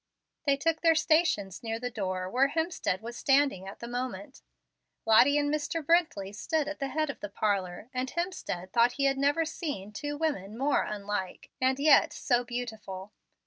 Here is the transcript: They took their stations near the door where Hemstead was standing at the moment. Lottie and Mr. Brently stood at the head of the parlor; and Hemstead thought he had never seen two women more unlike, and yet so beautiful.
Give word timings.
They 0.47 0.57
took 0.57 0.81
their 0.81 0.95
stations 0.95 1.61
near 1.61 1.79
the 1.79 1.91
door 1.91 2.27
where 2.27 2.47
Hemstead 2.47 3.01
was 3.01 3.15
standing 3.15 3.67
at 3.67 3.77
the 3.77 3.87
moment. 3.87 4.41
Lottie 5.05 5.37
and 5.37 5.53
Mr. 5.53 5.85
Brently 5.85 6.33
stood 6.33 6.67
at 6.67 6.79
the 6.79 6.87
head 6.87 7.11
of 7.11 7.19
the 7.19 7.29
parlor; 7.29 7.87
and 7.93 8.09
Hemstead 8.09 8.71
thought 8.73 8.93
he 8.93 9.05
had 9.05 9.19
never 9.19 9.45
seen 9.45 9.91
two 9.91 10.17
women 10.17 10.57
more 10.57 10.81
unlike, 10.85 11.51
and 11.61 11.77
yet 11.77 12.13
so 12.13 12.43
beautiful. 12.43 13.13